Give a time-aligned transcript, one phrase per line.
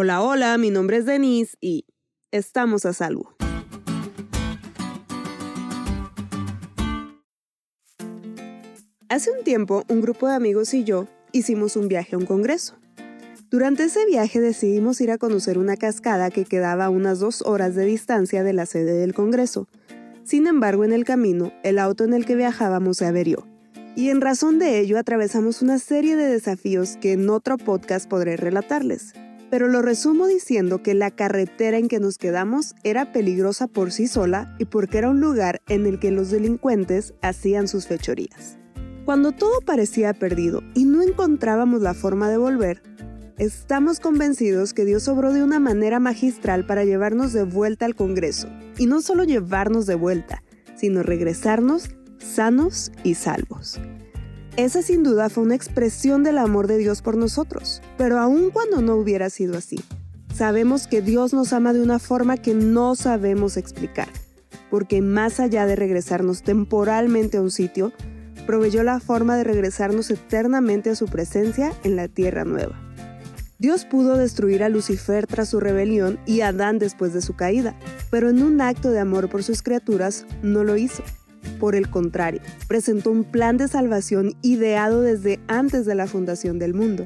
[0.00, 1.84] Hola, hola, mi nombre es Denise y
[2.30, 3.34] estamos a salvo.
[9.08, 12.76] Hace un tiempo, un grupo de amigos y yo hicimos un viaje a un congreso.
[13.50, 17.74] Durante ese viaje decidimos ir a conocer una cascada que quedaba a unas dos horas
[17.74, 19.66] de distancia de la sede del congreso.
[20.22, 23.48] Sin embargo, en el camino, el auto en el que viajábamos se averió.
[23.96, 28.36] Y en razón de ello atravesamos una serie de desafíos que en otro podcast podré
[28.36, 29.12] relatarles
[29.50, 34.06] pero lo resumo diciendo que la carretera en que nos quedamos era peligrosa por sí
[34.06, 38.58] sola y porque era un lugar en el que los delincuentes hacían sus fechorías.
[39.04, 42.82] Cuando todo parecía perdido y no encontrábamos la forma de volver,
[43.38, 48.48] estamos convencidos que Dios obró de una manera magistral para llevarnos de vuelta al Congreso,
[48.76, 50.42] y no solo llevarnos de vuelta,
[50.76, 53.80] sino regresarnos sanos y salvos.
[54.58, 58.82] Esa sin duda fue una expresión del amor de Dios por nosotros, pero aun cuando
[58.82, 59.78] no hubiera sido así,
[60.34, 64.08] sabemos que Dios nos ama de una forma que no sabemos explicar,
[64.68, 67.92] porque más allá de regresarnos temporalmente a un sitio,
[68.48, 72.76] proveyó la forma de regresarnos eternamente a su presencia en la tierra nueva.
[73.60, 77.78] Dios pudo destruir a Lucifer tras su rebelión y a Adán después de su caída,
[78.10, 81.04] pero en un acto de amor por sus criaturas no lo hizo.
[81.58, 86.74] Por el contrario, presentó un plan de salvación ideado desde antes de la fundación del
[86.74, 87.04] mundo.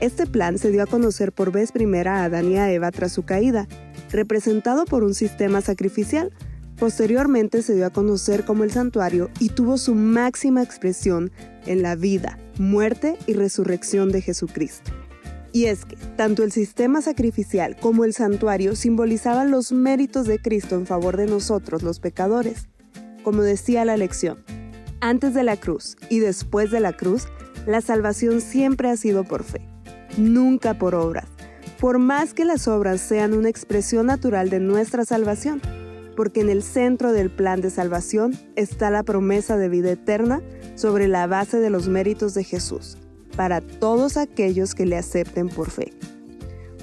[0.00, 3.24] Este plan se dio a conocer por vez primera a Adán y Eva tras su
[3.24, 3.68] caída,
[4.10, 6.32] representado por un sistema sacrificial.
[6.78, 11.30] Posteriormente se dio a conocer como el santuario y tuvo su máxima expresión
[11.66, 14.90] en la vida, muerte y resurrección de Jesucristo.
[15.52, 20.74] Y es que tanto el sistema sacrificial como el santuario simbolizaban los méritos de Cristo
[20.74, 22.66] en favor de nosotros los pecadores
[23.24, 24.44] como decía la lección.
[25.00, 27.26] Antes de la cruz y después de la cruz,
[27.66, 29.66] la salvación siempre ha sido por fe,
[30.16, 31.26] nunca por obras,
[31.80, 35.60] por más que las obras sean una expresión natural de nuestra salvación,
[36.16, 40.40] porque en el centro del plan de salvación está la promesa de vida eterna
[40.76, 42.98] sobre la base de los méritos de Jesús,
[43.36, 45.92] para todos aquellos que le acepten por fe.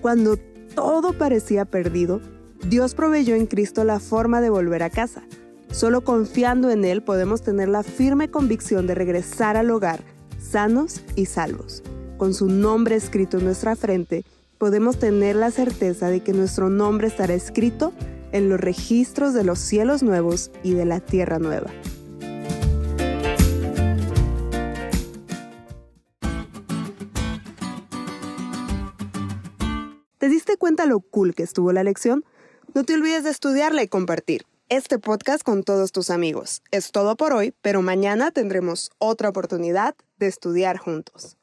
[0.00, 0.36] Cuando
[0.74, 2.20] todo parecía perdido,
[2.68, 5.22] Dios proveyó en Cristo la forma de volver a casa,
[5.70, 10.02] Solo confiando en Él podemos tener la firme convicción de regresar al hogar
[10.40, 11.82] sanos y salvos.
[12.16, 14.24] Con su nombre escrito en nuestra frente,
[14.56, 17.92] podemos tener la certeza de que nuestro nombre estará escrito
[18.32, 21.70] en los registros de los cielos nuevos y de la tierra nueva.
[30.18, 32.24] ¿Te diste cuenta lo cool que estuvo la lección?
[32.74, 36.60] No te olvides de estudiarla y compartir este podcast con todos tus amigos.
[36.70, 41.37] Es todo por hoy, pero mañana tendremos otra oportunidad de estudiar juntos.